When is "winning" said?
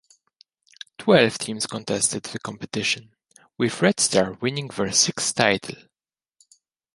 4.41-4.69